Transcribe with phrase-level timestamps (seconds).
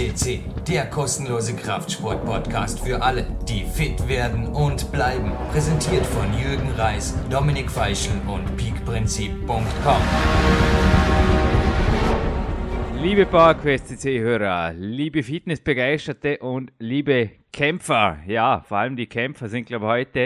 [0.00, 5.30] CC, der kostenlose Kraftsport-Podcast für alle, die fit werden und bleiben.
[5.52, 10.02] Präsentiert von Jürgen Reis, Dominik Feischl und peakprinzip.com.
[13.02, 19.84] Liebe PowerQuest CC-Hörer, liebe Fitnessbegeisterte und liebe Kämpfer, ja, vor allem die Kämpfer sind, glaube
[19.84, 20.20] ich, heute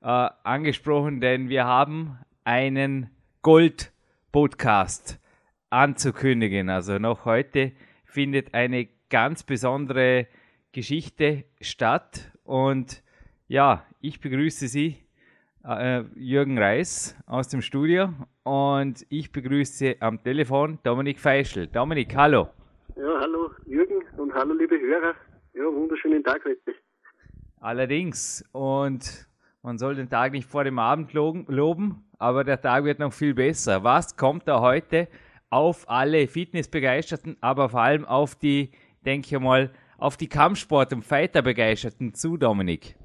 [0.00, 3.10] äh, angesprochen, denn wir haben einen
[3.42, 5.18] Gold-Podcast
[5.68, 6.70] anzukündigen.
[6.70, 7.72] Also noch heute
[8.06, 10.26] findet eine ganz besondere
[10.72, 12.32] Geschichte statt.
[12.44, 13.02] Und
[13.46, 14.96] ja, ich begrüße Sie,
[15.64, 18.08] äh, Jürgen Reis aus dem Studio.
[18.42, 21.66] Und ich begrüße am Telefon Dominik Feischl.
[21.66, 22.48] Dominik, hallo.
[22.96, 25.14] Ja, hallo Jürgen und hallo liebe Hörer.
[25.52, 26.74] Ja, wunderschönen Tag heute.
[27.60, 28.42] Allerdings.
[28.52, 29.28] Und
[29.62, 33.34] man soll den Tag nicht vor dem Abend loben, aber der Tag wird noch viel
[33.34, 33.84] besser.
[33.84, 35.06] Was kommt da heute
[35.50, 38.70] auf alle Fitnessbegeisterten, aber vor allem auf die,
[39.04, 42.96] denke ich mal, auf die Kampfsport- und Fighter-Begeisterten zu, Dominik?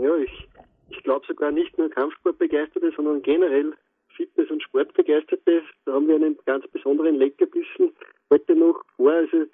[0.00, 0.48] Ja, ich,
[0.90, 3.74] ich glaube sogar nicht nur Kampfsportbegeisterte, sondern generell
[4.16, 5.62] Fitness- und Sportbegeisterte.
[5.84, 7.92] Da haben wir einen ganz besonderen Leckerbissen
[8.30, 9.12] heute noch vor.
[9.12, 9.44] Also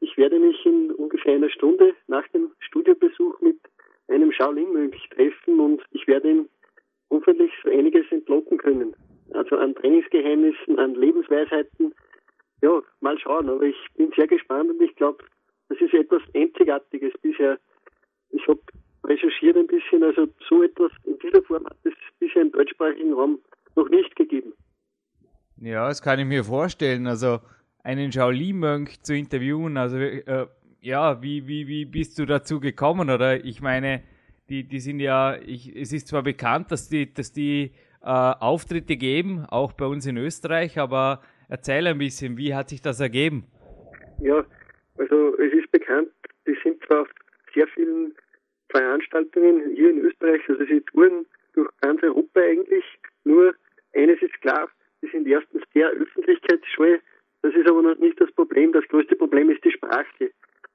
[0.00, 3.58] ich werde mich in ungefähr einer Stunde nach dem Studiobesuch mit
[4.08, 6.48] einem Shaolin-Mönch treffen und ich werde ihm
[7.10, 8.94] hoffentlich so einiges entlocken können
[9.34, 11.94] also an Trainingsgeheimnissen, an Lebensweisheiten.
[12.62, 15.24] Ja, mal schauen, aber ich bin sehr gespannt und ich glaube,
[15.68, 17.58] das ist etwas Einzigartiges bisher.
[18.30, 18.60] Ich habe
[19.04, 23.38] recherchiert ein bisschen, also so etwas in dieser Form hat es bisher im deutschsprachigen Raum
[23.74, 24.52] noch nicht gegeben.
[25.58, 27.06] Ja, das kann ich mir vorstellen.
[27.06, 27.38] Also
[27.82, 30.46] einen Shaolin-Mönch zu interviewen, also äh,
[30.80, 33.10] ja, wie, wie, wie bist du dazu gekommen?
[33.10, 34.02] Oder ich meine,
[34.48, 37.72] die, die sind ja, ich, es ist zwar bekannt, dass die, dass die
[38.02, 42.82] äh, Auftritte geben, auch bei uns in Österreich, aber erzähl ein bisschen, wie hat sich
[42.82, 43.46] das ergeben?
[44.20, 44.44] Ja,
[44.98, 46.10] also es ist bekannt,
[46.46, 47.08] die sind zwar auf
[47.54, 48.14] sehr vielen
[48.70, 52.84] Veranstaltungen hier in Österreich, also sie touren durch ganz Europa eigentlich,
[53.24, 53.54] nur
[53.94, 54.68] eines ist klar,
[55.02, 56.98] die sind erstens sehr öffentlichkeitsscheu,
[57.42, 60.30] das ist aber noch nicht das Problem, das größte Problem ist die Sprache.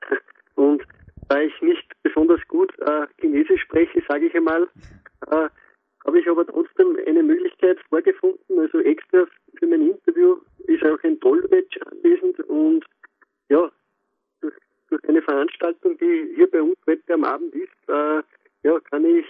[0.55, 0.83] Und
[1.29, 4.67] da ich nicht besonders gut äh, Chinesisch spreche, sage ich einmal,
[5.27, 5.49] äh,
[6.05, 9.27] habe ich aber trotzdem eine Möglichkeit vorgefunden, also extra
[9.57, 12.85] für mein Interview ist auch ein Dolmetsch anwesend und
[13.49, 13.71] ja,
[14.91, 18.21] durch, eine Veranstaltung, die hier bei uns heute am Abend ist, äh,
[18.63, 19.25] ja, kann ich,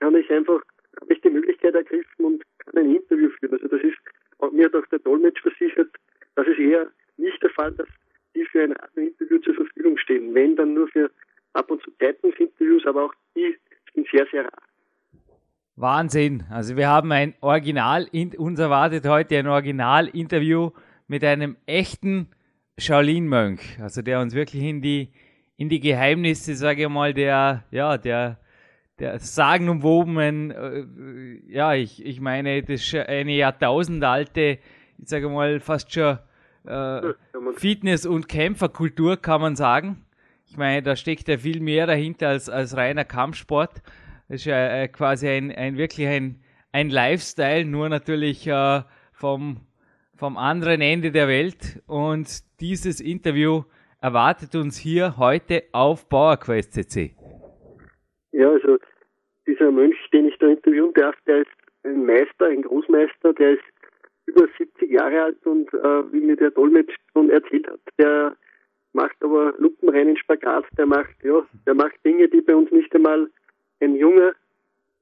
[0.00, 0.60] kann ich einfach,
[1.00, 3.54] habe ich die Möglichkeit ergriffen und kann ein Interview führen.
[3.54, 5.88] Also das ist, mir hat auch der Dolmetsch versichert,
[6.34, 7.88] das ist eher nicht der Fall, dass
[8.34, 10.34] die für ein Interview zur Verfügung stehen.
[10.34, 11.10] Wenn, dann nur für
[11.52, 13.56] ab und zu Zeitungsinterviews, aber auch die
[13.94, 14.62] sind sehr, sehr rar.
[15.76, 16.44] Wahnsinn.
[16.50, 20.70] Also wir haben ein Original, uns erwartet heute ein Original-Interview
[21.08, 22.28] mit einem echten
[22.78, 25.10] Shaolin-Mönch, also der uns wirklich in die,
[25.56, 28.38] in die Geheimnisse, sage ich mal, der, ja, der,
[28.98, 34.58] der sagenumwobenen, äh, ja, ich, ich meine, das ist eine jahrtausendalte,
[34.98, 36.18] ich sage mal, fast schon
[36.66, 37.12] äh,
[37.56, 40.04] Fitness- und Kämpferkultur, kann man sagen.
[40.46, 43.82] Ich meine, da steckt ja viel mehr dahinter als, als reiner Kampfsport.
[44.28, 46.40] Das ist ja äh, quasi ein, ein wirklich ein,
[46.72, 48.82] ein Lifestyle, nur natürlich äh,
[49.12, 49.60] vom,
[50.16, 51.82] vom anderen Ende der Welt.
[51.86, 52.28] Und
[52.60, 53.62] dieses Interview
[54.00, 57.14] erwartet uns hier heute auf PowerQuest CC.
[58.32, 58.78] Ja, also
[59.46, 61.50] dieser Mönch, den ich da interviewen darf, der ist
[61.84, 63.64] ein Meister, ein Großmeister, der ist
[64.26, 68.36] über 70 Jahre alt und äh, wie mir der Dolmetsch schon erzählt hat, der
[68.92, 73.28] macht aber lupenreinen Spagat, der macht, ja, der macht Dinge, die bei uns nicht einmal
[73.80, 74.34] ein Junge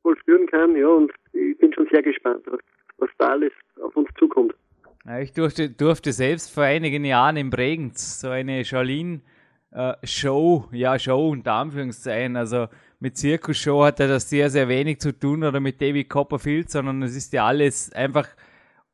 [0.03, 0.77] vollführen kann.
[0.77, 2.61] Ja, und ich bin schon sehr gespannt, was,
[2.99, 4.55] was da alles auf uns zukommt.
[5.21, 11.31] Ich durfte, durfte selbst vor einigen Jahren in Bregenz so eine Charlene-Show, äh, ja, Show
[11.31, 12.69] unter Anführungszeichen, also
[13.01, 17.03] mit Zirkusshow hat er das sehr, sehr wenig zu tun oder mit David Copperfield, sondern
[17.03, 18.29] es ist ja alles einfach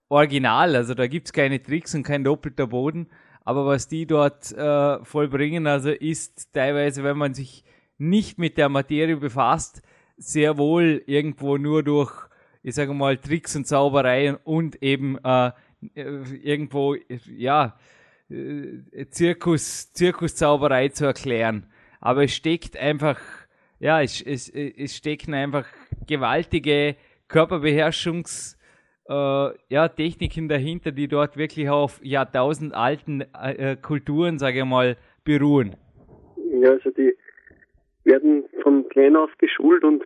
[0.08, 0.76] original.
[0.76, 3.08] Also da gibt es keine Tricks und kein doppelter Boden.
[3.44, 7.64] Aber was die dort äh, vollbringen, also ist teilweise, wenn man sich
[7.98, 9.82] nicht mit der Materie befasst,
[10.16, 12.12] sehr wohl irgendwo nur durch,
[12.62, 15.50] ich sage mal, Tricks und Zauberei und eben äh,
[15.94, 16.96] irgendwo,
[17.36, 17.78] ja,
[18.30, 21.66] äh, Zirkus, Zirkuszauberei zu erklären.
[22.00, 23.20] Aber es steckt einfach,
[23.78, 25.66] ja, es, es, es stecken einfach
[26.06, 26.96] gewaltige
[27.28, 28.58] Körperbeherrschungs-
[29.08, 35.76] äh, ja, Techniken dahinter, die dort wirklich auf jahrtausendalten äh, Kulturen, sage ich mal, beruhen.
[36.60, 37.16] Ja, also die
[38.04, 40.04] werden von klein auf geschult und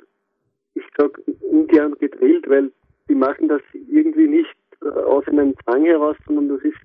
[0.74, 2.70] ich sag ungern gedrillt, weil
[3.08, 4.61] die machen das irgendwie nicht äh,
[5.06, 6.78] aus einem Zwang heraus, sondern das ist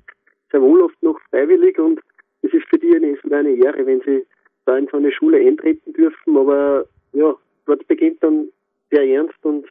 [0.52, 2.00] sehr wohl oft noch freiwillig und
[2.42, 4.26] es ist für die eine, eine Ehre, wenn sie
[4.66, 7.36] da in so eine Schule eintreten dürfen, aber ja,
[7.66, 8.50] dort beginnt dann
[8.92, 9.66] sehr ernst und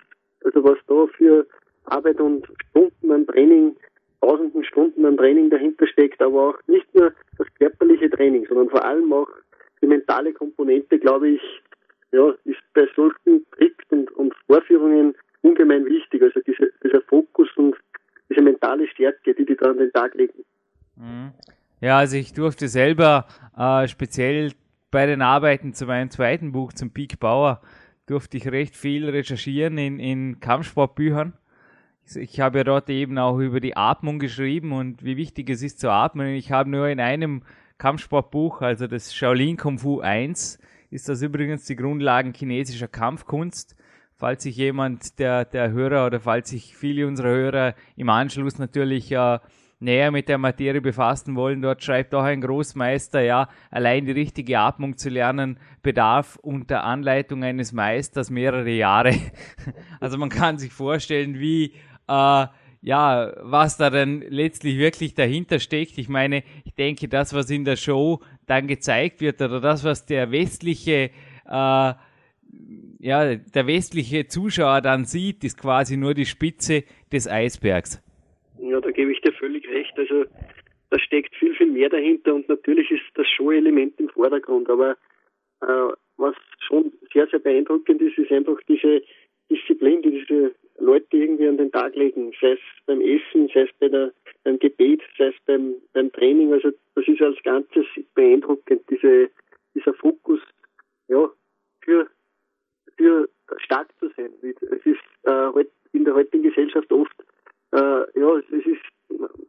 [0.45, 1.47] also was da für
[1.87, 3.77] Arbeit und Stunden an Training,
[4.21, 8.85] tausenden Stunden an Training dahinter steckt, aber auch nicht nur das körperliche Training, sondern vor
[8.85, 9.29] allem auch
[9.81, 11.43] die mentale Komponente, glaube ich,
[12.13, 16.23] ja, ist bei solchen Tricks und, und Vorführungen ungemein wichtig.
[16.23, 17.77] Also diese, dieser Fokus und
[18.29, 20.45] diese mentale Stärke, die die da an den Tag legen.
[20.97, 21.33] Mhm.
[21.81, 23.27] Ja, also ich durfte selber
[23.57, 24.53] äh, speziell
[24.91, 27.61] bei den Arbeiten zu meinem zweiten Buch, zum Peak Bauer,
[28.07, 31.35] durfte ich recht viel recherchieren in, in Kampfsportbüchern.
[32.15, 35.81] Ich habe ja dort eben auch über die Atmung geschrieben und wie wichtig es ist
[35.81, 36.29] zu atmen.
[36.35, 37.43] Ich habe nur in einem
[37.79, 40.59] Kampfsportbuch, also das Shaolin Kung Fu 1,
[40.91, 43.77] ist das übrigens die Grundlagen chinesischer Kampfkunst.
[44.19, 49.13] Falls sich jemand der, der Hörer oder falls sich viele unserer Hörer im Anschluss natürlich
[49.13, 49.39] äh,
[49.79, 54.59] näher mit der Materie befassen wollen, dort schreibt auch ein Großmeister, ja, allein die richtige
[54.59, 59.15] Atmung zu lernen, bedarf unter Anleitung eines Meisters mehrere Jahre.
[60.01, 61.75] Also man kann sich vorstellen, wie
[62.09, 62.47] äh,
[62.83, 65.99] ja, was da dann letztlich wirklich dahinter steckt.
[65.99, 70.07] Ich meine, ich denke, das, was in der Show dann gezeigt wird oder das, was
[70.07, 71.11] der westliche
[71.47, 71.95] äh,
[72.99, 78.03] ja, der westliche Zuschauer dann sieht, ist quasi nur die Spitze des Eisbergs.
[78.59, 79.93] Ja, da gebe ich dir völlig recht.
[79.99, 80.25] Also
[80.91, 84.97] da steckt viel, viel mehr dahinter und natürlich ist das Show-Element im Vordergrund, aber
[85.63, 86.35] äh, was
[86.67, 89.03] schon sehr, sehr beeindruckend ist, ist einfach diese
[89.51, 93.71] Disziplin, die diese Leute irgendwie an den Tag legen, sei es beim Essen, sei es
[93.79, 94.13] bei der,
[94.45, 96.53] beim Gebet, sei es beim, beim Training.
[96.53, 99.31] Also das ist als Ganzes beeindruckend, diese,
[99.75, 100.41] dieser Fokus
[101.09, 101.29] ja,
[101.81, 102.09] für,
[102.97, 103.29] für
[103.59, 104.31] stark zu sein.
[104.43, 107.15] Es ist äh, in der heutigen Gesellschaft oft,
[107.73, 107.79] äh,
[108.21, 108.83] ja, es ist,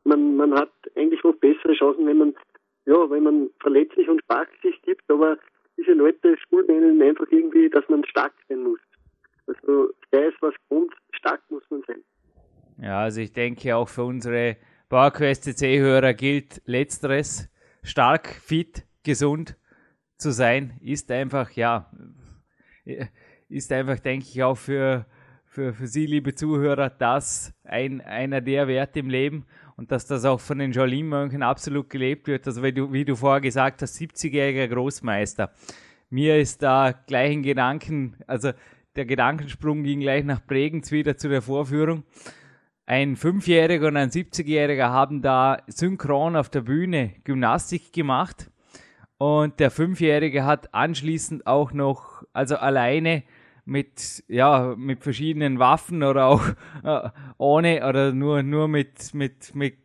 [0.03, 2.35] man, man hat eigentlich oft bessere Chancen, wenn man,
[2.85, 5.37] ja, wenn man verletzlich und stark sich gibt, aber
[5.77, 8.79] diese Leute schulen einen einfach irgendwie, dass man stark sein muss.
[9.47, 12.03] Also, der ist was kommt, stark muss man sein.
[12.81, 14.55] Ja, also ich denke auch für unsere
[14.89, 17.49] PowerQuest CC-Hörer gilt letzteres.
[17.81, 19.57] Stark, fit, gesund
[20.17, 21.91] zu sein, ist einfach, ja,
[23.49, 25.07] ist einfach, denke ich, auch für,
[25.47, 30.23] für, für Sie, liebe Zuhörer, das ein, einer der Werte im Leben und dass das
[30.23, 32.45] auch von den Jolin-Mönchen absolut gelebt wird.
[32.45, 35.51] Also wie du, wie du vorher gesagt hast, 70-jähriger Großmeister.
[36.11, 38.51] Mir ist da gleich ein Gedanken, also
[38.95, 42.03] der Gedankensprung ging gleich nach Bregenz wieder zu der Vorführung.
[42.89, 48.49] Ein Fünfjähriger und ein 70-Jähriger haben da synchron auf der Bühne Gymnastik gemacht.
[49.17, 53.23] Und der Fünfjährige hat anschließend auch noch, also alleine
[53.65, 56.41] mit, ja, mit verschiedenen Waffen oder auch
[56.85, 59.75] äh, ohne oder nur, nur mit, mit, mit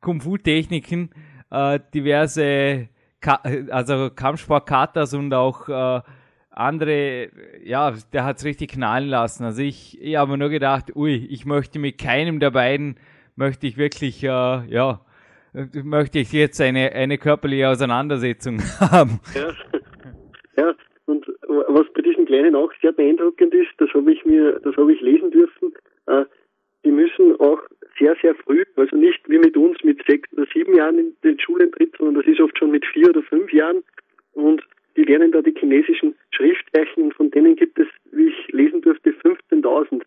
[0.00, 1.10] Kung-Fu-Techniken
[1.52, 2.88] äh, diverse,
[3.20, 3.40] Ka
[3.70, 6.02] also Kampfsport-Katas und auch äh,
[6.58, 7.28] andere,
[7.62, 9.44] ja, der hat es richtig knallen lassen.
[9.44, 12.96] Also ich, ich habe nur gedacht, ui, ich möchte mit keinem der beiden,
[13.36, 15.00] möchte ich wirklich, äh, ja,
[15.84, 19.20] möchte ich jetzt eine, eine körperliche Auseinandersetzung haben.
[19.34, 19.52] Ja.
[20.56, 20.74] ja,
[21.06, 24.92] und was bei diesen Kleinen auch sehr beeindruckend ist, das habe ich mir, das habe
[24.92, 25.72] ich lesen dürfen,
[26.06, 26.24] äh,
[26.84, 27.60] die müssen auch
[27.98, 31.38] sehr, sehr früh, also nicht wie mit uns mit sechs oder sieben Jahren in den
[31.38, 33.82] Schulentritt, sondern das ist oft schon mit vier oder fünf Jahren
[34.32, 34.62] und
[34.96, 39.10] die lernen da die chinesischen Schriftzeichen und von denen gibt es, wie ich lesen durfte,
[39.10, 40.02] 15.000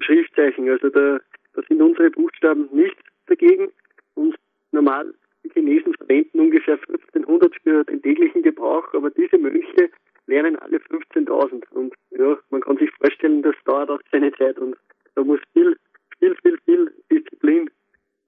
[0.00, 0.68] Schriftzeichen.
[0.68, 1.18] Also da,
[1.54, 3.68] da sind unsere Buchstaben nichts dagegen
[4.14, 4.36] und
[4.72, 5.14] normal
[5.44, 9.90] die Chinesen verwenden ungefähr 1500 für den täglichen Gebrauch, aber diese Mönche
[10.26, 14.76] lernen alle 15.000 und ja, man kann sich vorstellen, das dauert auch seine Zeit und
[15.14, 15.76] da muss viel,
[16.18, 17.70] viel, viel, viel Disziplin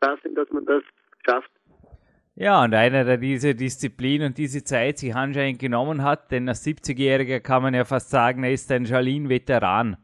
[0.00, 0.82] da sein, dass man das
[1.26, 1.50] schafft.
[2.48, 6.66] Ja, und einer, der diese Disziplin und diese Zeit sich anscheinend genommen hat, denn als
[6.66, 9.98] 70-Jähriger kann man ja fast sagen, er ist ein Jalin-Veteran.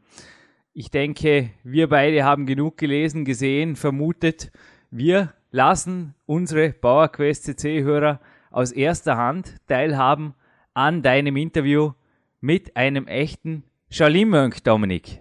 [0.71, 4.51] Ich denke, wir beide haben genug gelesen, gesehen, vermutet.
[4.91, 8.19] Wir lassen unsere PowerQuest CC-Hörer
[8.51, 10.35] aus erster Hand teilhaben
[10.75, 11.93] an deinem Interview
[12.41, 15.19] mit einem echten Shaolin-Mönch, Dominik.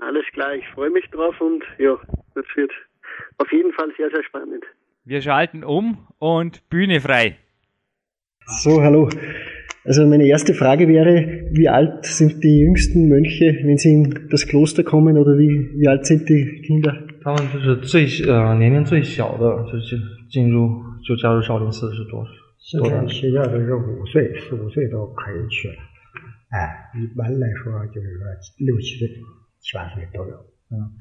[0.00, 1.96] Alles klar, ich freue mich drauf und ja,
[2.34, 2.72] das wird
[3.38, 4.64] auf jeden Fall sehr, sehr spannend.
[5.05, 7.37] Wir schalten um und Bühne frei.
[8.63, 9.09] So, hallo.
[9.85, 14.45] Also meine erste Frage wäre, wie alt sind die jüngsten Mönche, wenn sie in das
[14.45, 17.07] Kloster kommen, oder wie, wie alt sind die Kinder?
[17.23, 19.97] 他们就是最呃年龄最小的，就是
[20.29, 20.69] 进入
[21.05, 22.25] 就加入少林寺是多
[22.59, 25.75] 现在学校都是五岁、四五岁都可以去了。
[26.49, 28.25] 哎，一般来说就是说
[28.59, 29.07] 六七岁、
[29.59, 30.35] 七八岁都有。
[30.71, 30.91] 嗯，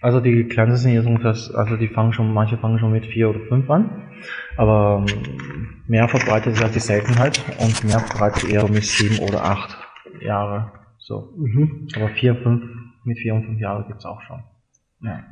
[0.00, 3.30] Also die Kleinsten sind jetzt ungefähr, also die fangen schon, manche fangen schon mit vier
[3.30, 3.90] oder fünf an,
[4.56, 9.44] aber ähm, mehr verbreitet ist halt die Seltenheit und mehr verbreitet eher mit sieben oder
[9.44, 9.76] acht
[10.20, 10.72] Jahre.
[10.98, 11.32] So.
[11.36, 11.88] Mhm.
[11.96, 12.62] Aber vier, fünf,
[13.04, 14.42] mit vier und fünf Jahren gibt's auch schon.
[15.02, 15.24] Ja.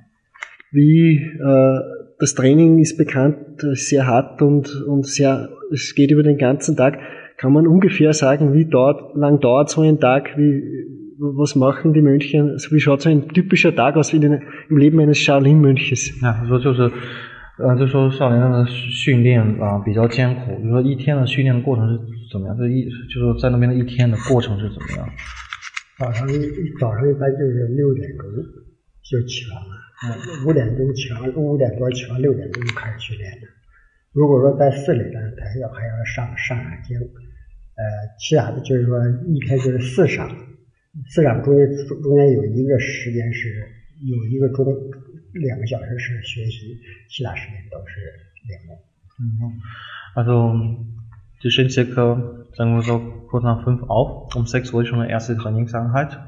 [0.73, 1.80] Wie äh,
[2.18, 6.99] das Training ist bekannt, sehr hart und, und sehr, es geht über den ganzen Tag.
[7.37, 10.87] Kann man ungefähr sagen, wie dauert, lang dauert so ein Tag, wie,
[11.18, 14.76] was machen die Mönche, also wie schaut so ein typischer Tag aus wie in, im
[14.76, 16.20] Leben eines Shaolin-Mönches?
[16.23, 16.82] 那他说就是，
[17.58, 21.99] 呃，就说少年的训练啊、比较艰苦，就说一天的训练的过程是
[22.30, 22.56] 怎么样？
[22.58, 25.08] 这一就是在那边的一天的过程是怎么样？
[25.99, 26.37] 早上一
[26.78, 28.28] 早上一般就是六点钟
[29.02, 33.49] 就起床了，五点钟起床，五点多起床，六点钟就开始训练了。
[34.12, 37.82] 如果说在市里呢，他要还要上上上经，呃，
[38.18, 40.06] 其他的就是说一天就是四
[40.96, 41.67] 场，四场中间
[42.01, 43.67] 中间有一个时间是
[44.03, 44.65] 有一个钟
[45.34, 46.79] 两个小时是学习，
[47.10, 48.00] 其他时间都是
[48.48, 48.77] 练功。
[50.15, 50.77] Also
[51.43, 54.36] die stehen circa, sagen wir so, kurz nach fünf auf.
[54.36, 56.20] Um sechs Uhr ist schon eine erste Trainingseinheit.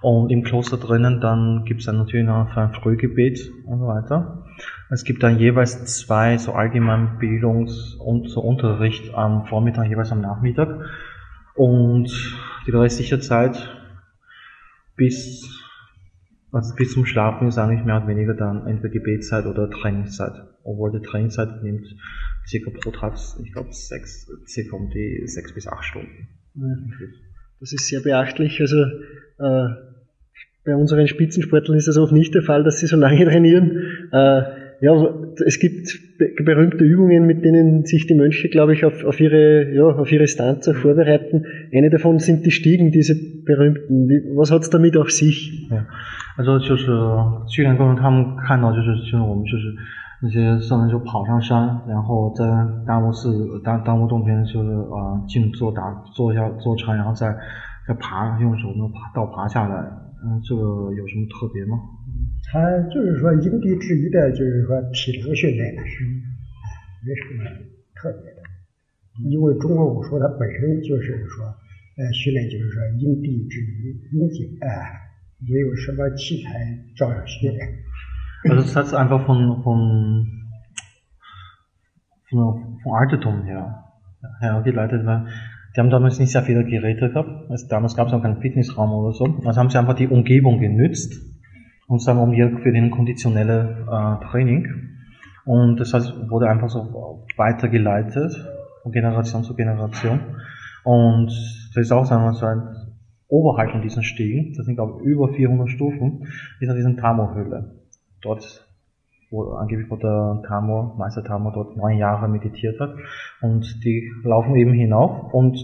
[0.00, 4.44] Und im Kloster drinnen, dann gibt's dann natürlich noch ein Frühgebet und so weiter.
[4.90, 10.68] Es gibt dann jeweils zwei so Allgemeinbildungs- und so Unterricht am Vormittag, jeweils am Nachmittag.
[11.56, 12.08] Und
[12.66, 13.68] die restliche Zeit
[14.95, 15.47] bis,
[16.51, 20.33] also bis zum Schlafen ist eigentlich mehr oder weniger dann entweder Gebetszeit oder Trainingszeit.
[20.63, 21.85] Obwohl die Trainingszeit nimmt
[22.47, 26.27] circa pro Tag, ich glaube, sechs, circa um die sechs bis acht Stunden.
[27.59, 28.59] Das ist sehr beachtlich.
[28.61, 28.83] Also
[29.39, 29.67] äh,
[30.65, 34.09] bei unseren Spitzensportlern ist das oft nicht der Fall, dass sie so lange trainieren.
[34.11, 34.92] Äh, ja,
[35.46, 35.88] es gibt
[36.18, 40.10] be berühmte Übungen, mit denen sich die Mönche, glaube ich, auf, auf ihre, ja, auf
[40.12, 41.44] ihre Stanza vorbereiten.
[41.72, 44.08] Eine davon sind die Stiegen, diese berühmten.
[44.08, 45.68] Wie, was hat's damit auf sich?
[45.68, 45.78] 对，
[46.36, 46.86] 他说就是
[47.48, 49.74] 训练过程，他们看到就是就是我们就是
[50.22, 52.44] 那些僧人就跑上山，然后在
[52.86, 55.82] 大木寺大大木洞边就是啊、呃静坐打
[56.14, 57.26] 坐下坐禅，然后再
[57.86, 59.74] 再爬，用手能爬倒爬下来。
[60.22, 60.60] 嗯，这个
[60.94, 61.78] 有什么特别吗？
[62.50, 66.66] 他就是说因地制宜的，就是说体能训练的是，哎，
[67.04, 67.44] 没什么
[67.94, 68.42] 特别的。
[69.28, 71.44] 因为中国武术它本身就是说，
[71.96, 74.68] 呃，训练就是说因地制宜，因景哎，
[75.40, 76.48] 没有什么器材
[76.96, 77.68] 照样训练。
[78.44, 80.26] Also das hat einfach von, von,
[82.30, 83.84] von, von Altertum her,
[84.40, 85.26] hergeleitet, weil
[85.74, 87.50] die haben damals nicht sehr viele Geräte gehabt.
[87.50, 89.24] Also damals gab es auch keinen Fitnessraum oder so.
[89.44, 91.12] Also haben sie einfach die Umgebung genützt
[91.93, 94.67] und sagen um hier für den konditionelle äh, Training.
[95.45, 98.33] Und das heißt, wurde einfach so weitergeleitet
[98.81, 100.19] von Generation zu Generation.
[100.83, 101.27] Und
[101.75, 102.63] das ist auch, sagen wir so ein
[103.27, 106.27] oberhalb von diesen Stiegen, das sind glaube ich über 400 Stufen,
[106.59, 107.75] ist an diesen Tamo-Höhle.
[108.23, 108.67] Dort,
[109.29, 112.95] wo angeblich wo der Tamor, Meister Tamor dort neun Jahre meditiert hat.
[113.39, 115.63] Und die laufen eben hinauf und,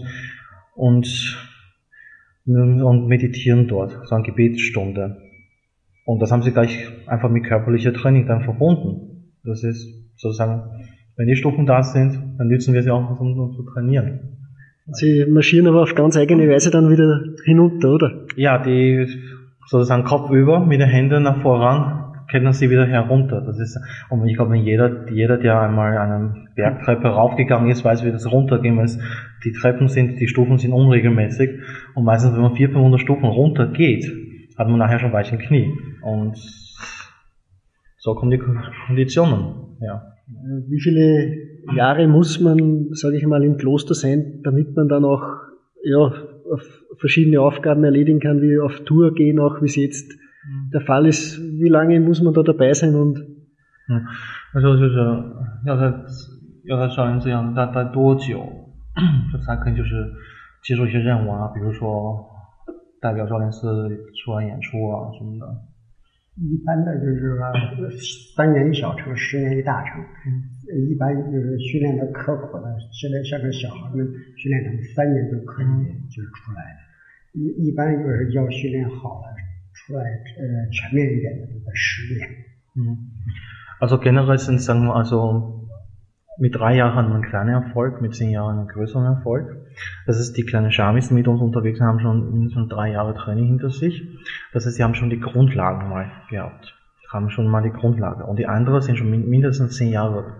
[0.76, 1.36] und,
[2.46, 5.29] und meditieren dort, so eine Gebetsstunde.
[6.10, 9.30] Und das haben sie gleich einfach mit körperlicher Training dann verbunden.
[9.44, 9.86] Das ist
[10.16, 10.62] sozusagen,
[11.16, 14.18] wenn die Stufen da sind, dann nützen wir sie auch, um, um zu trainieren.
[14.90, 18.26] Sie marschieren aber auf ganz eigene Weise dann wieder hinunter, oder?
[18.34, 19.06] Ja, die
[19.68, 23.40] sozusagen kopfüber mit den Händen nach voran kennen sie wieder herunter.
[23.46, 28.10] Das ist, und ich glaube, jeder, jeder, der einmal eine Bergtreppe raufgegangen ist, weiß, wie
[28.10, 28.98] das runtergehen muss.
[29.44, 31.50] Die Treppen sind, die Stufen sind unregelmäßig.
[31.94, 35.71] Und meistens, wenn man 400, 500 Stufen runter geht, hat man nachher schon weiche Knie.
[36.03, 36.37] Und
[37.97, 38.41] so kommen die
[38.87, 40.01] Konditionen, ja.
[40.67, 45.23] Wie viele Jahre muss man, sage ich mal, im Kloster sein, damit man dann auch
[45.83, 46.63] ja, auf
[46.97, 50.11] verschiedene Aufgaben erledigen kann, wie auf Tour gehen, auch wie es jetzt
[50.73, 51.39] der Fall ist.
[51.39, 53.19] Wie lange muss man da dabei sein und
[53.87, 54.01] 嗯，
[54.51, 54.95] 那时候就是
[55.65, 55.93] 要在
[56.63, 58.41] 要在少林寺样待待多久，
[59.31, 60.11] 这才可以就是
[60.63, 62.25] 接受一些任务啊，比如说
[63.00, 65.46] 代表少林寺出来演出啊什么的。
[66.36, 67.90] 一般的就是说
[68.36, 70.00] 三年一小成，十年一大成。
[70.70, 75.66] 呃一般就是训练的刻苦的，现在像个小孩们训练成三年就可以
[76.08, 76.78] 就是出来了。
[77.32, 79.26] 一一般就是要训练好了，
[79.74, 82.28] 出来呃全面一点的，得十年。
[82.76, 82.96] Mhm.
[83.80, 85.59] Also generell sind, sagen wir, also
[86.40, 89.56] mit drei Jahren haben wir einen kleinen Erfolg, mit zehn Jahren einen größeren Erfolg.
[90.06, 93.46] Das ist die kleinen Schamis, die mit uns unterwegs haben schon, schon drei Jahre Training
[93.46, 94.02] hinter sich.
[94.52, 96.74] Das heißt, sie haben schon die Grundlagen mal gehabt.
[97.12, 98.24] Haben schon mal die Grundlage.
[98.24, 100.36] Und die anderen sind schon min- mindestens zehn Jahre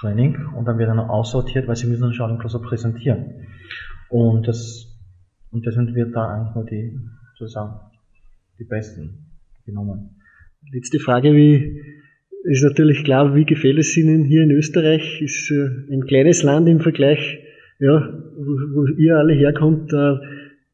[0.00, 3.46] Training und dann wird dann aussortiert, weil sie müssen schon im Kloster präsentieren.
[4.08, 4.86] Und das,
[5.52, 6.98] und deswegen wird da eigentlich nur die,
[7.38, 7.80] sozusagen,
[8.58, 9.26] die Besten
[9.64, 10.16] genommen.
[10.72, 11.80] Letzte Frage, wie
[12.45, 15.21] ist natürlich klar, wie gefällt es Ihnen hier in Österreich?
[15.21, 17.39] Ist äh, ein kleines Land im Vergleich,
[17.79, 17.93] ja,
[18.35, 19.91] wo, wo ihr alle herkommt.
[19.93, 20.15] Äh,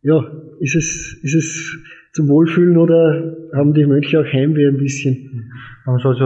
[0.04, 0.24] ja,
[0.60, 1.78] ist es, ist es
[2.14, 5.16] zum Wohlfühlen oder haben die Mönche auch Heimweh ein bisschen?
[5.84, 6.22] 他们说就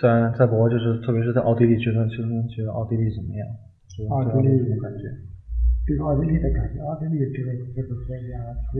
[0.00, 3.46] 在在国外就是特别是在奥地利觉得就是觉得奥地利怎么样？
[3.88, 5.06] 就是奥地利什么感觉？
[5.86, 8.34] 对奥地利的感觉，奥地利这个这个国家
[8.70, 8.78] 从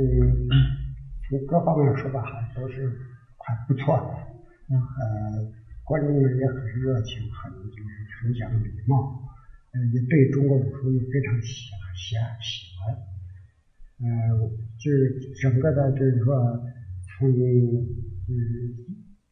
[1.29, 2.91] 从各方面说吧，还都是
[3.39, 4.11] 还不错的。
[4.71, 5.49] 嗯呃，
[5.84, 7.84] 观众们也很热情，很就是
[8.22, 9.20] 很讲礼貌，
[9.74, 12.96] 呃，也对中国武术也非常喜喜喜欢。
[14.00, 14.40] 呃，
[14.80, 16.64] 就是整个的，就是说
[17.20, 18.32] 从嗯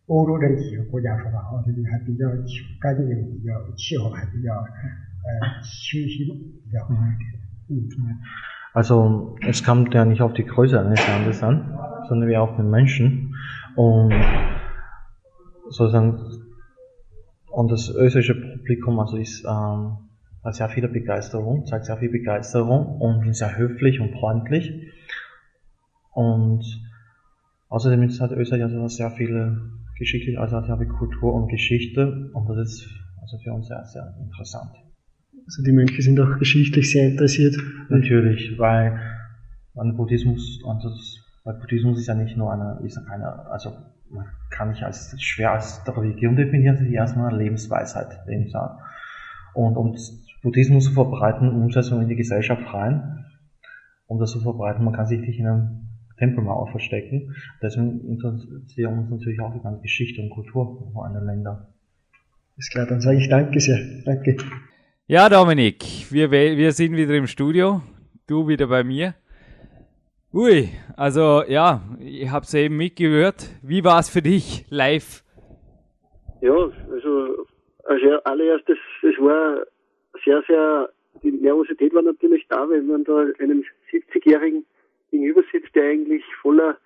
[0.07, 6.27] 欧洲这几个国家说吧，奥地利还比较清干净，比较气候还比较呃清新，
[6.63, 7.31] 比较好一点。
[7.69, 8.19] 嗯。
[8.73, 11.77] Also es kommt ja nicht auf die Größe eines Landes an,
[12.07, 13.33] sondern wie auf den Menschen.
[13.75, 14.13] Und
[15.69, 16.17] sozusagen
[17.51, 19.97] und das österreichische Publikum also ist ähm,
[20.43, 24.73] hat sehr viel Begeisterung, zeigt sehr viel Begeisterung und ist sehr höflich und freundlich.
[26.13, 26.63] Und
[27.69, 29.61] außerdem ist halt Österreich also sehr viele
[29.97, 32.89] geschichtlich, also hat sehr viel Kultur und Geschichte und das ist
[33.21, 34.71] also für uns sehr, sehr interessant.
[35.45, 37.55] Also die Mönche sind auch geschichtlich sehr interessiert.
[37.89, 38.99] Natürlich, weil
[39.73, 43.73] weil Buddhismus, und das, weil Buddhismus ist ja nicht nur eine, ist ja keine, also
[44.13, 48.79] man kann nicht als schwer als Religion definieren, sondern erstmal eine Lebensweisheit, Lebensart.
[49.53, 49.95] Und um
[50.41, 53.25] Buddhismus zu verbreiten, Umsetzung in die Gesellschaft rein,
[54.07, 55.87] um das zu verbreiten, man kann sich nicht in einem
[56.17, 57.35] Tempelmauer verstecken.
[57.61, 61.67] Deswegen interessieren uns natürlich auch die ganze Geschichte und Kultur von anderen Ländern.
[62.57, 63.79] Ist klar, dann sage ich danke sehr.
[64.05, 64.37] Danke.
[65.07, 67.81] Ja, Dominik, wir, wir sind wieder im Studio,
[68.27, 69.15] du wieder bei mir.
[70.33, 73.49] Ui, also ja, ich habe es eben mitgehört.
[73.61, 75.25] Wie war es für dich live?
[76.39, 76.55] Ja,
[76.89, 77.45] also
[77.83, 79.65] als allererstes, es war
[80.23, 80.89] sehr, sehr,
[81.21, 84.65] die Nervosität war natürlich da, wenn man da einem 70-Jährigen
[85.09, 86.77] gegenüber sitzt, der eigentlich voller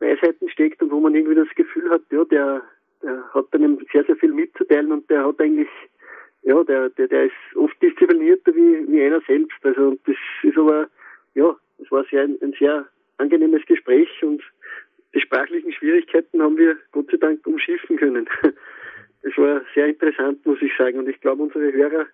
[0.00, 2.62] Weisheiten steckt und wo man irgendwie das Gefühl hat, ja, der,
[3.00, 5.68] der hat einem sehr, sehr viel mitzuteilen und der hat eigentlich,
[6.42, 9.64] ja, der, der, der ist oft disziplinierter wie, wie einer selbst.
[9.64, 10.88] Also das ist aber,
[11.34, 12.86] ja, es war sehr, ein, sehr
[13.18, 14.42] angenehmes Gespräch und
[15.14, 18.28] die sprachlichen Schwierigkeiten haben wir Gott sei Dank umschiffen können.
[19.22, 22.06] Es war sehr interessant, muss ich sagen, und ich glaube, unsere Hörer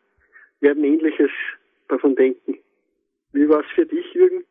[0.60, 1.30] werden Ähnliches
[1.88, 2.56] davon denken.
[3.32, 4.44] Wie war es für dich, Jürgen?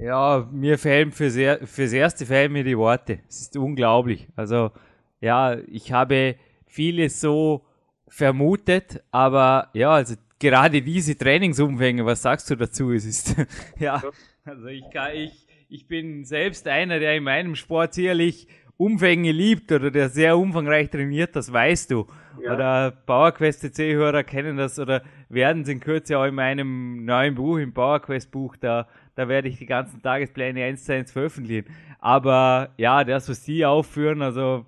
[0.00, 1.34] Ja, mir fehlen fürs,
[1.70, 3.20] fürs Erste fehlen mir die Worte.
[3.28, 4.26] Es ist unglaublich.
[4.34, 4.72] Also,
[5.20, 6.34] ja, ich habe
[6.66, 7.64] vieles so
[8.08, 12.90] vermutet, aber ja, also gerade diese Trainingsumfänge, was sagst du dazu?
[12.90, 13.36] Es ist,
[13.78, 14.02] ja,
[14.44, 19.70] also ich kann, ich, ich bin selbst einer, der in meinem Sport sicherlich Umfänge liebt
[19.72, 22.06] oder der sehr umfangreich trainiert, das weißt du.
[22.42, 22.54] Ja.
[22.54, 27.58] Oder PowerQuest CC-Hörer kennen das oder werden es in Kürze auch in meinem neuen Buch,
[27.58, 31.66] im PowerQuest Buch, da, da werde ich die ganzen Tagespläne eins zu eins veröffentlichen.
[32.00, 34.66] Aber ja, das, was Sie aufführen, also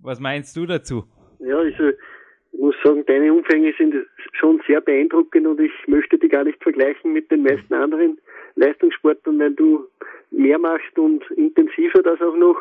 [0.00, 1.04] was meinst du dazu?
[1.38, 3.94] Ja, also ich muss sagen, deine Umfänge sind
[4.32, 8.18] schon sehr beeindruckend und ich möchte die gar nicht vergleichen mit den meisten anderen
[8.56, 9.86] Leistungssportlern, weil du
[10.30, 12.56] mehr machst und intensiver das auch noch.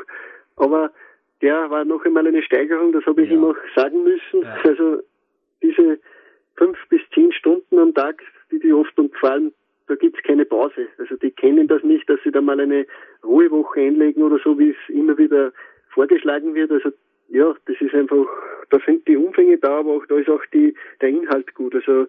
[0.58, 0.92] Aber
[1.42, 3.36] der war noch einmal eine Steigerung, das habe ich ja.
[3.36, 4.44] ihm auch sagen müssen.
[4.44, 4.58] Ja.
[4.64, 5.02] Also
[5.62, 6.00] diese
[6.56, 9.52] fünf bis zehn Stunden am Tag, die die oft und vor allem,
[9.88, 10.88] da gibt's keine Pause.
[10.98, 12.86] Also die kennen das nicht, dass sie da mal eine
[13.24, 15.52] Ruhewoche einlegen oder so, wie es immer wieder
[15.90, 16.72] vorgeschlagen wird.
[16.72, 16.92] Also
[17.30, 18.26] ja, das ist einfach,
[18.70, 21.74] da sind die Umfänge da, aber auch da ist auch die, der Inhalt gut.
[21.74, 22.08] Also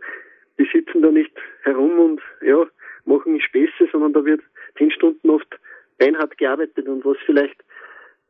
[0.59, 2.67] die sitzen da nicht herum und ja,
[3.05, 4.43] machen Späße, sondern da wird
[4.79, 5.49] zehn Stunden oft
[5.99, 7.63] beinhart gearbeitet und was vielleicht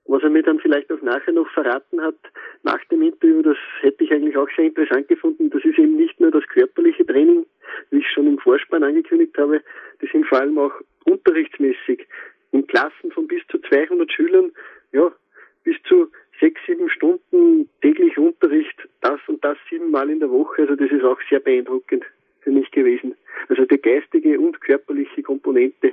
[0.07, 2.17] was er mir dann vielleicht auch nachher noch verraten hat,
[2.63, 5.51] nach dem Interview, das hätte ich eigentlich auch sehr interessant gefunden.
[5.51, 7.47] Das ist eben nicht nur das körperliche Training,
[7.91, 9.63] wie ich schon im Vorspann angekündigt habe,
[10.01, 10.73] die sind vor allem auch
[11.05, 12.07] unterrichtsmäßig
[12.51, 14.53] in Klassen von bis zu 200 Schülern,
[14.93, 15.11] ja,
[15.65, 20.63] bis zu sechs, sieben Stunden täglich Unterricht, das und das siebenmal in der Woche.
[20.63, 22.05] Also das ist auch sehr beeindruckend
[22.43, 23.15] für mich gewesen.
[23.49, 25.93] Also die geistige und körperliche Komponente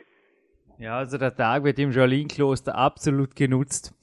[0.80, 3.94] ja, also der Tag wird im Jolin-Kloster absolut genutzt.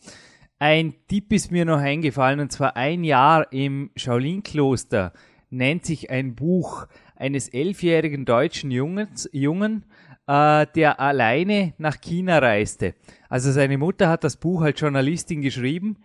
[0.58, 5.14] Ein Tipp ist mir noch eingefallen, und zwar ein Jahr im Shaolin-Kloster
[5.48, 9.86] nennt sich ein Buch eines elfjährigen deutschen Jungens, Jungen,
[10.26, 12.94] äh, der alleine nach China reiste.
[13.30, 15.96] Also seine Mutter hat das Buch als Journalistin geschrieben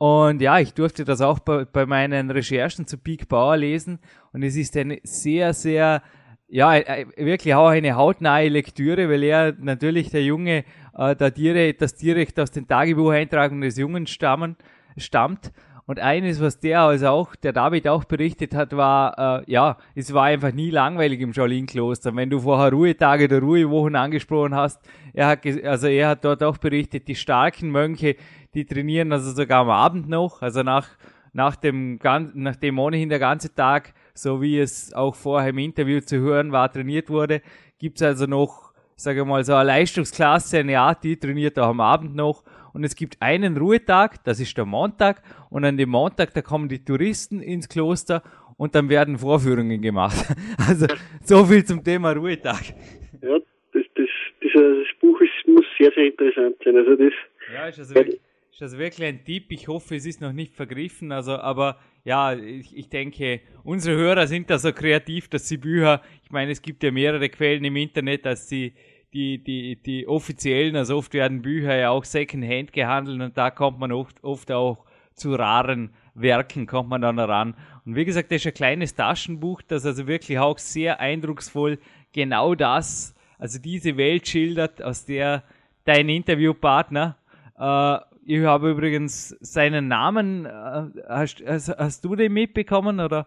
[0.00, 3.98] und ja, ich durfte das auch bei, bei meinen Recherchen zu Peak Power lesen
[4.32, 6.02] und es ist eine sehr, sehr
[6.48, 10.64] ja, äh, wirklich auch eine hautnahe Lektüre, weil er natürlich der Junge,
[10.96, 14.56] äh, da direkt, das direkt aus den Tagebucheintragungen des Jungen stammen,
[14.96, 15.52] stammt.
[15.84, 20.14] Und eines, was der also auch, der David auch berichtet hat, war, äh, ja, es
[20.14, 22.16] war einfach nie langweilig im Shaolin-Kloster.
[22.16, 24.80] Wenn du vorher Ruhetage oder Ruhewochen angesprochen hast,
[25.12, 28.16] er hat, also er hat dort auch berichtet, die starken Mönche,
[28.54, 30.88] die trainieren also sogar am Abend noch, also nach,
[31.32, 31.98] nach dem,
[32.34, 36.72] nachdem ohnehin der ganze Tag, so wie es auch vorher im Interview zu hören war,
[36.72, 37.42] trainiert wurde,
[37.78, 42.16] gibt's also noch, sage mal, so eine Leistungsklasse, eine Art, die trainiert auch am Abend
[42.16, 46.42] noch und es gibt einen Ruhetag, das ist der Montag und an dem Montag, da
[46.42, 48.22] kommen die Touristen ins Kloster
[48.56, 50.16] und dann werden Vorführungen gemacht.
[50.68, 50.86] Also
[51.24, 52.74] so viel zum Thema Ruhetag.
[53.22, 53.38] Ja,
[53.72, 54.08] das, das,
[54.42, 56.76] dieses Buch ist, muss sehr, sehr interessant sein.
[56.76, 57.12] Also das,
[57.54, 58.20] ja, ist also, wirklich,
[58.60, 59.50] ist also wirklich ein Tipp.
[59.52, 61.12] Ich hoffe, es ist noch nicht vergriffen.
[61.12, 66.02] Also, aber ja, ich, ich denke, unsere Hörer sind da so kreativ, dass sie Bücher,
[66.22, 68.74] ich meine, es gibt ja mehrere Quellen im Internet, dass sie
[69.14, 73.78] die, die, die offiziellen, also oft werden Bücher ja auch Secondhand gehandelt und da kommt
[73.78, 77.56] man oft, oft auch zu raren Werken, kommt man dann ran.
[77.86, 81.78] Und wie gesagt, das ist ein kleines Taschenbuch, das also wirklich auch sehr eindrucksvoll
[82.12, 85.44] genau das, also diese Welt schildert, aus der
[85.84, 87.16] dein Interviewpartner,
[87.58, 93.26] äh, ich habe übrigens seinen Namen, äh, hast, hast, hast, du den mitbekommen oder?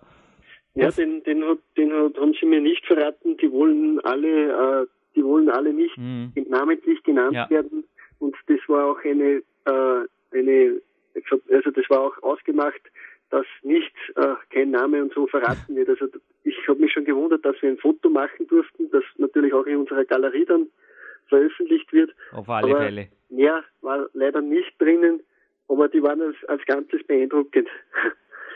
[0.75, 3.38] Ja, den, den, hat, den haben sie mir nicht verraten.
[3.38, 6.34] Die wollen alle äh, die wollen alle nicht mhm.
[6.47, 7.49] namentlich genannt ja.
[7.49, 7.84] werden.
[8.19, 10.82] Und das war auch eine, äh, eine,
[11.51, 12.82] also das war auch ausgemacht,
[13.29, 15.89] dass nicht äh, kein Name und so verraten wird.
[15.89, 16.08] Also
[16.43, 19.77] ich habe mich schon gewundert, dass wir ein Foto machen durften, das natürlich auch in
[19.77, 20.67] unserer Galerie dann
[21.27, 22.12] veröffentlicht wird.
[22.31, 23.07] Auf alle aber Fälle.
[23.29, 25.21] Mehr war leider nicht drinnen,
[25.67, 27.67] aber die waren als, als Ganzes beeindruckend.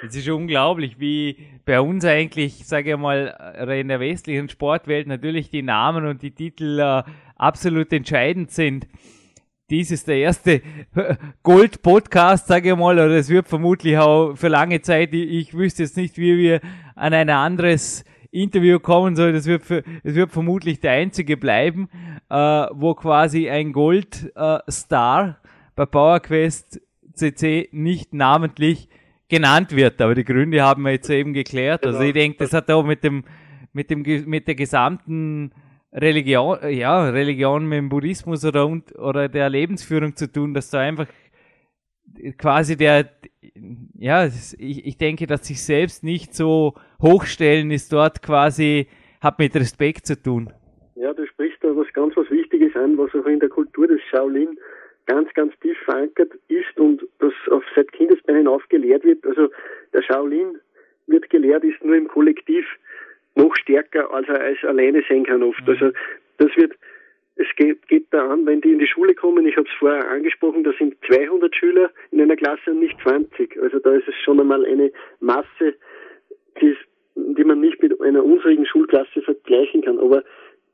[0.04, 5.50] Es ist unglaublich, wie bei uns eigentlich, sage ich mal, in der westlichen Sportwelt natürlich
[5.50, 7.02] die Namen und die Titel äh,
[7.36, 8.88] absolut entscheidend sind.
[9.72, 10.62] Dies ist der erste
[11.44, 15.98] Gold-Podcast, sage ich mal, oder es wird vermutlich auch für lange Zeit, ich wüsste jetzt
[15.98, 16.62] nicht, wie wir
[16.96, 19.34] an ein anderes Interview kommen soll.
[19.34, 21.90] Das wird, für, das wird vermutlich der einzige bleiben,
[22.30, 26.82] äh, wo quasi ein Gold-Star äh, bei PowerQuest
[27.14, 28.90] CC nicht namentlich
[29.30, 30.02] genannt wird.
[30.02, 31.86] Aber die Gründe haben wir jetzt eben geklärt.
[31.86, 32.08] Also genau.
[32.08, 33.24] ich denke, das hat auch mit dem,
[33.74, 35.52] mit dem, mit der gesamten
[35.94, 41.08] Religion, ja, Religion mit dem Buddhismus oder, oder der Lebensführung zu tun, dass da einfach
[42.38, 43.10] quasi der,
[43.98, 48.88] ja, ich, ich denke, dass sich selbst nicht so hochstellen ist dort quasi,
[49.22, 50.52] hat mit Respekt zu tun.
[50.96, 54.02] Ja, du sprichst da was ganz was Wichtiges an, was auch in der Kultur des
[54.10, 54.58] Shaolin
[55.06, 59.26] ganz, ganz tief verankert ist und das auf seit Kindesbeinen auf gelehrt wird.
[59.26, 59.50] Also
[59.94, 60.58] der Shaolin
[61.08, 62.66] wird gelehrt, ist nur im Kollektiv
[63.36, 65.62] noch stärker, als er als alleine sein kann oft.
[65.62, 65.70] Mhm.
[65.70, 65.92] Also
[66.38, 66.74] das wird,
[67.38, 70.10] es geht, geht da an, wenn die in die Schule kommen, ich habe es vorher
[70.10, 73.62] angesprochen, da sind 200 Schüler in einer Klasse und nicht 20.
[73.62, 75.76] Also da ist es schon einmal eine Masse,
[76.62, 76.76] die,
[77.16, 80.00] die man nicht mit einer unsrigen Schulklasse vergleichen kann.
[80.00, 80.24] Aber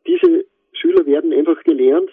[0.08, 2.10] diese Schüler werden einfach gelernt,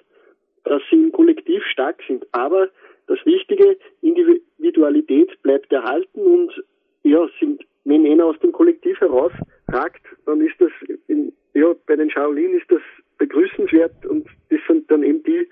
[0.65, 2.27] dass sie im Kollektiv stark sind.
[2.33, 2.69] Aber
[3.07, 6.65] das Wichtige, Individualität bleibt erhalten und
[7.03, 10.71] ja, sind, wenn einer aus dem Kollektiv herausragt, dann ist das,
[11.07, 12.83] in, ja, bei den Shaolin ist das
[13.19, 15.49] begrüßenswert und das sind dann eben die,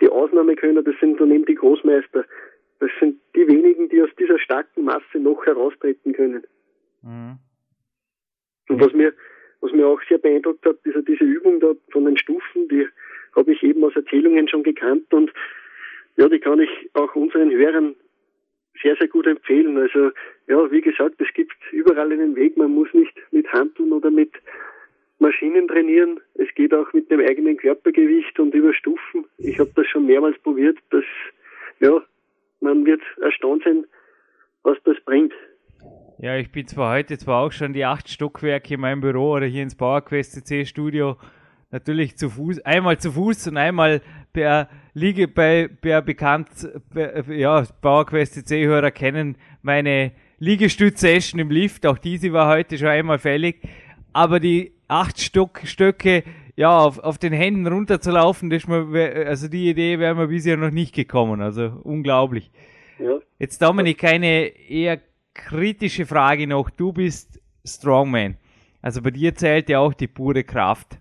[0.00, 0.08] die
[0.38, 2.24] Ausnahmekönner, das sind dann eben die Großmeister.
[2.80, 6.44] Das sind die wenigen, die aus dieser starken Masse noch heraustreten können.
[7.02, 7.38] Mhm.
[8.68, 9.12] Und was mir,
[9.60, 12.86] was mir auch sehr beeindruckt hat, ist ja diese Übung da von den Stufen, die
[13.34, 15.32] habe ich eben aus Erzählungen schon gekannt und
[16.16, 17.94] ja, die kann ich auch unseren Hörern
[18.82, 19.76] sehr, sehr gut empfehlen.
[19.76, 20.10] Also
[20.46, 22.56] ja, wie gesagt, es gibt überall einen Weg.
[22.56, 24.32] Man muss nicht mit Handeln oder mit
[25.18, 26.20] Maschinen trainieren.
[26.34, 29.26] Es geht auch mit dem eigenen Körpergewicht und über Stufen.
[29.38, 30.78] Ich habe das schon mehrmals probiert.
[30.90, 31.04] dass
[31.80, 32.00] ja,
[32.60, 33.84] man wird erstaunt sein,
[34.62, 35.32] was das bringt.
[36.18, 39.46] Ja, ich bin zwar heute zwar auch schon die acht Stockwerke in meinem Büro oder
[39.46, 41.16] hier ins PowerQuest CC Studio
[41.70, 44.00] natürlich zu Fuß, einmal zu Fuß und einmal
[44.32, 46.48] per Liege bei per bekannt,
[46.92, 53.18] per, ja, PowerQuest C-Hörer kennen meine Liegestütz-Session im Lift, auch diese war heute schon einmal
[53.18, 53.60] fällig,
[54.12, 56.24] aber die acht Stock, Stöcke,
[56.56, 60.56] ja, auf, auf den Händen runterzulaufen, das ist mir, also die Idee wäre mir bisher
[60.56, 62.50] noch nicht gekommen, also unglaublich.
[62.98, 63.18] Ja.
[63.38, 65.00] Jetzt Dominik, eine eher
[65.34, 68.36] kritische Frage noch, du bist Strongman,
[68.82, 70.98] also bei dir zählt ja auch die pure Kraft.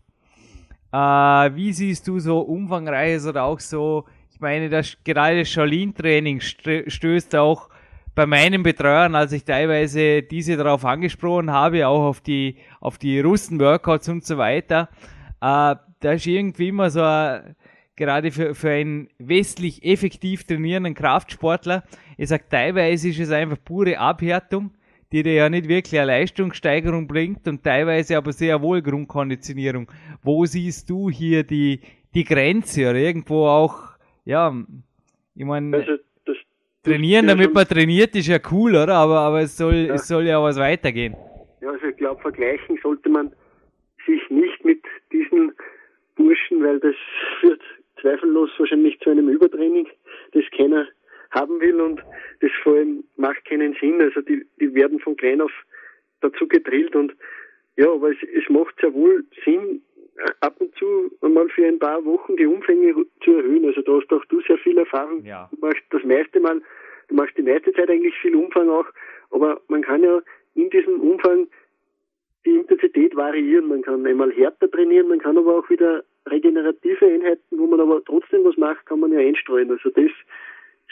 [0.92, 6.40] Äh, wie siehst du so umfangreiches oder auch so, ich meine, das gerade das Shaolin-Training
[6.42, 7.70] stößt auch
[8.18, 13.20] bei meinen Betreuern, als ich teilweise diese darauf angesprochen habe, auch auf die, auf die
[13.20, 14.90] Russen-Workouts und so weiter,
[15.40, 17.56] äh, da ist irgendwie immer so ein
[17.96, 21.84] gerade für, für einen westlich effektiv trainierenden Kraftsportler,
[22.18, 24.72] ich sage, teilweise ist es einfach pure Abhärtung,
[25.12, 29.92] die dir ja nicht wirklich eine Leistungssteigerung bringt und teilweise aber sehr wohl Grundkonditionierung.
[30.24, 31.82] Wo siehst du hier die,
[32.16, 33.80] die Grenze oder irgendwo auch,
[34.26, 34.56] ja,
[35.36, 36.00] ich meine,
[36.88, 38.96] trainieren, damit man trainiert, ist ja cool, oder?
[38.96, 39.94] Aber, aber es soll, ja.
[39.96, 41.16] es soll ja was weitergehen.
[41.62, 43.32] Ja, also ich glaube, vergleichen sollte man
[44.06, 45.54] sich nicht mit diesen
[46.16, 46.96] Burschen, weil das
[47.40, 47.62] führt
[48.02, 49.88] zweifellos wahrscheinlich zu einem Übertraining,
[50.34, 50.88] das keiner
[51.32, 52.02] haben will und
[52.42, 54.02] das vor allem macht keinen Sinn.
[54.02, 55.52] Also die, die werden von klein auf
[56.22, 57.14] dazu gedrillt und
[57.76, 59.82] ja, aber es, es macht sehr wohl Sinn,
[60.42, 63.66] ab und zu einmal für ein paar Wochen die Umfänge zu erhöhen.
[63.66, 65.24] Also da hast auch du sehr viel Erfahrung.
[65.24, 65.50] Ja.
[65.52, 66.62] Du machst das meiste Mal,
[67.08, 68.88] du machst die meiste Zeit eigentlich viel Umfang auch,
[69.32, 70.22] aber man kann ja
[70.56, 71.48] in diesem Umfang
[72.46, 73.68] die Intensität variieren.
[73.68, 78.04] Man kann einmal härter trainieren, man kann aber auch wieder regenerative Einheiten, wo man aber
[78.04, 79.72] trotzdem was macht, kann man ja einstreuen.
[79.72, 80.12] Also das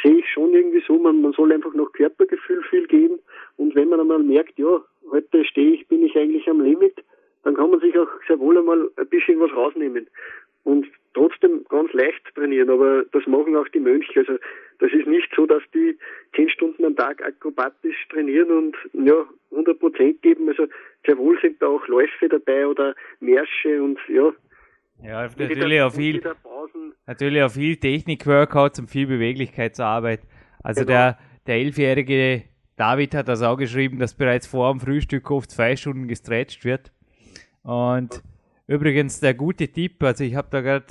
[0.04, 3.20] sehe ich schon irgendwie so, man, man soll einfach noch Körpergefühl viel geben
[3.58, 6.96] und wenn man einmal merkt, ja, heute stehe ich, bin ich eigentlich am Limit,
[7.46, 10.08] dann kann man sich auch sehr wohl einmal ein bisschen was rausnehmen
[10.64, 14.20] und trotzdem ganz leicht trainieren, aber das machen auch die Mönche.
[14.20, 14.34] Also
[14.80, 15.98] das ist nicht so, dass die
[16.36, 20.50] zehn Stunden am Tag akrobatisch trainieren und ja 100 Prozent geben.
[20.50, 20.66] Also
[21.06, 24.34] sehr wohl sind da auch Läufe dabei oder Märsche und ja.
[25.04, 26.22] Ja, natürlich auch viel,
[27.06, 30.22] natürlich auch viel Technik-Workouts und viel Beweglichkeitsarbeit.
[30.64, 30.94] Also genau.
[30.94, 32.44] der, der elfjährige
[32.76, 36.92] David hat das auch geschrieben, dass bereits vor dem Frühstück oft zwei Stunden gestretcht wird.
[37.66, 38.22] Und
[38.68, 40.86] übrigens der gute Tipp, also ich habe da gerade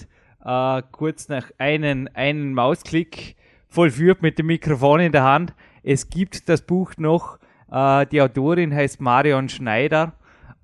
[0.44, 3.36] äh, kurz nach einen, einen Mausklick
[3.68, 5.54] vollführt mit dem Mikrofon in der Hand.
[5.84, 7.38] Es gibt das Buch noch,
[7.70, 10.14] äh, die Autorin heißt Marion Schneider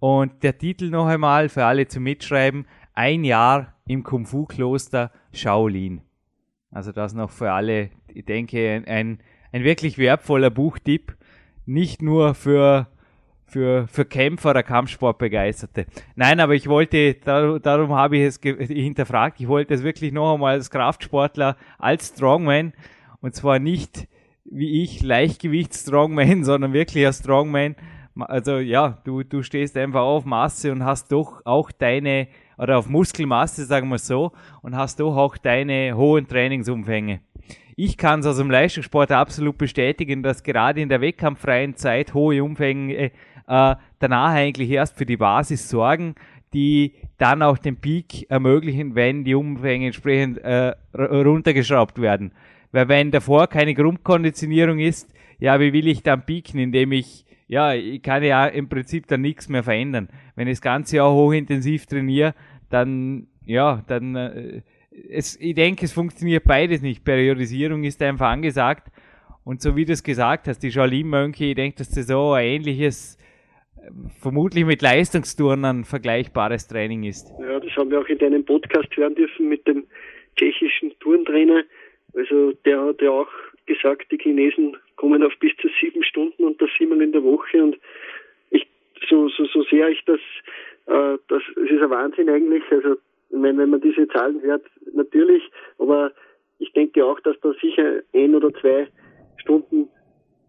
[0.01, 6.01] und der Titel noch einmal für alle zum Mitschreiben, ein Jahr im Kung-Fu-Kloster Shaolin.
[6.73, 9.21] Also das noch für alle, ich denke, ein,
[9.53, 11.17] ein wirklich wertvoller Buchtipp.
[11.67, 12.89] Nicht nur für
[13.51, 15.87] für, für Kämpfer oder Kampfsportbegeisterte.
[16.15, 20.55] Nein, aber ich wollte, darum, habe ich es hinterfragt, ich wollte es wirklich noch einmal
[20.55, 22.73] als Kraftsportler, als Strongman,
[23.21, 24.09] und zwar nicht
[24.45, 27.77] wie ich, Leichtgewicht Strongman, sondern wirklich als Strongman.
[28.19, 32.89] Also ja, du, du stehst einfach auf Masse und hast doch auch deine, oder auf
[32.89, 34.33] Muskelmasse, sagen wir so,
[34.63, 37.21] und hast doch auch deine hohen Trainingsumfänge.
[37.77, 42.45] Ich kann es aus dem Leistungssport absolut bestätigen, dass gerade in der wettkampffreien Zeit hohe
[42.45, 43.11] Umfänge
[43.51, 46.15] äh, danach eigentlich erst für die Basis sorgen,
[46.55, 52.33] die dann auch den Peak ermöglichen, wenn die Umfänge entsprechend äh, runtergeschraubt werden.
[52.73, 57.75] Weil wenn davor keine Grundkonditionierung ist, ja, wie will ich dann peaken, indem ich, ja,
[57.75, 60.09] ich kann ja im Prinzip dann nichts mehr verändern.
[60.37, 62.35] Wenn ich das ganze Jahr hochintensiv trainiere,
[62.69, 64.63] dann, ja, dann, äh,
[65.09, 67.05] es, ich denke, es funktioniert beides nicht.
[67.05, 68.93] Periodisierung ist einfach angesagt.
[69.43, 72.45] Und so wie du es gesagt hast, die Shaolin-Mönche, ich denke, dass das so ein
[72.45, 73.19] ähnliches
[74.21, 77.33] vermutlich mit Leistungsturnern vergleichbares Training ist.
[77.41, 79.87] Ja, das haben wir auch in deinem Podcast hören dürfen mit dem
[80.37, 81.63] tschechischen Turntrainer.
[82.15, 83.29] Also der hat ja auch
[83.67, 87.63] gesagt, die Chinesen kommen auf bis zu sieben Stunden und das siebenmal in der Woche
[87.63, 87.79] und
[88.51, 88.67] ich
[89.09, 90.21] so so so sehr ich das
[90.87, 92.65] äh, das es ist ein Wahnsinn eigentlich.
[92.71, 92.97] Also
[93.31, 95.43] meine, wenn man diese Zahlen hört, natürlich,
[95.79, 96.13] aber
[96.59, 98.89] ich denke auch, dass da sicher ein oder zwei
[99.39, 99.89] Stunden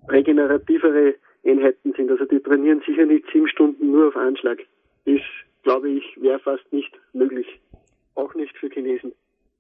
[0.09, 1.15] regenerativere
[1.45, 2.09] Einheiten sind.
[2.11, 4.59] Also die trainieren sicher nicht sieben Stunden nur auf Anschlag.
[5.05, 5.21] Das,
[5.63, 7.47] glaube ich, wäre fast nicht möglich.
[8.15, 9.13] Auch nicht für Chinesen.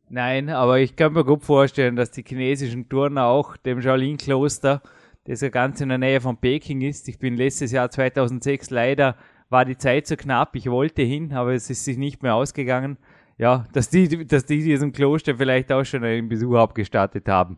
[0.09, 4.81] Nein, aber ich kann mir gut vorstellen, dass die chinesischen Turner auch dem Shaolin-Kloster,
[5.25, 9.15] das ja ganz in der Nähe von Peking ist, ich bin letztes Jahr 2006 leider,
[9.49, 12.97] war die Zeit zu knapp, ich wollte hin, aber es ist sich nicht mehr ausgegangen
[13.41, 17.57] ja, dass die, dass die diesem Kloster vielleicht auch schon einen Besuch abgestattet haben.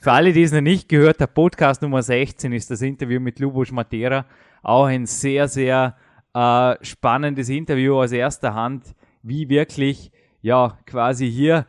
[0.00, 3.38] Für alle, die es noch nicht gehört, der Podcast Nummer 16 ist das Interview mit
[3.38, 4.26] Lubos Matera.
[4.60, 5.96] Auch ein sehr, sehr
[6.34, 8.82] äh, spannendes Interview aus erster Hand,
[9.22, 10.10] wie wirklich,
[10.42, 11.64] ja, quasi hier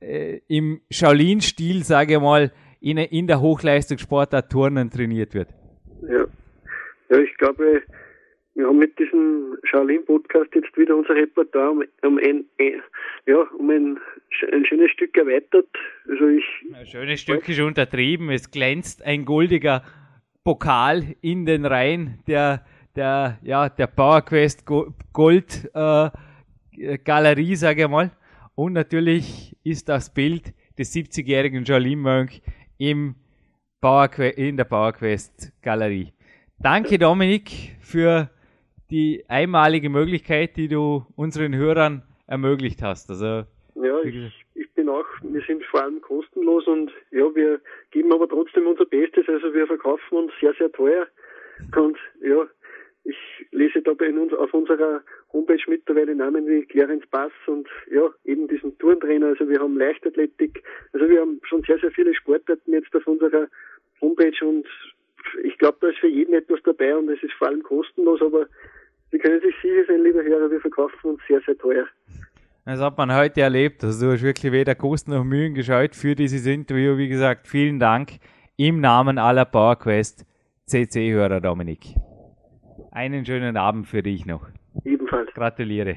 [0.00, 5.50] äh, im Shaolin-Stil, sage ich mal, in, in der Hochleistungssportart Turnen trainiert wird.
[6.00, 6.24] Ja,
[7.10, 7.82] ja ich glaube,
[8.54, 12.44] wir haben mit diesem Shaolin-Podcast jetzt wieder unser Repertoire um, um, ein,
[13.26, 13.98] ja, um ein,
[14.52, 15.68] ein, schönes Stück erweitert.
[16.08, 18.30] Also ich, ein schönes Stück ist untertrieben.
[18.30, 19.82] Es glänzt ein goldiger
[20.44, 26.10] Pokal in den Reihen der, der, ja, der PowerQuest Gold äh,
[27.04, 28.10] Galerie, sage ich mal.
[28.54, 32.42] Und natürlich ist das Bild des 70-jährigen Shaolin-Mönch
[32.78, 33.14] im
[34.36, 36.12] in der PowerQuest Galerie.
[36.60, 38.30] Danke Dominik für
[38.92, 43.10] die einmalige Möglichkeit, die du unseren Hörern ermöglicht hast.
[43.10, 48.12] Also, ja, ich, ich bin auch, wir sind vor allem kostenlos und ja, wir geben
[48.12, 49.28] aber trotzdem unser Bestes.
[49.28, 51.06] Also wir verkaufen uns sehr, sehr teuer.
[51.76, 52.46] Und ja,
[53.04, 53.16] ich
[53.50, 55.02] lese da bei uns auf unserer
[55.32, 59.28] Homepage mittlerweile Namen wie Clarence Bass und ja, eben diesen Tourentrainer.
[59.28, 60.62] Also wir haben Leichtathletik.
[60.92, 63.48] Also wir haben schon sehr, sehr viele Sportarten jetzt auf unserer
[64.00, 64.66] Homepage und
[65.42, 68.46] ich glaube, da ist für jeden etwas dabei und es ist vor allem kostenlos, aber
[69.12, 71.86] Sie können sich sicher sein, lieber Hörer, wir verkaufen uns sehr, sehr teuer.
[72.64, 73.84] Das hat man heute erlebt.
[73.84, 76.96] Also du hast wirklich weder Kosten noch Mühen geschaut für dieses Interview.
[76.96, 78.12] Wie gesagt, vielen Dank
[78.56, 80.24] im Namen aller PowerQuest
[80.66, 81.94] CC-Hörer, Dominik.
[82.90, 84.48] Einen schönen Abend für dich noch.
[84.84, 85.28] Ebenfalls.
[85.34, 85.96] Gratuliere.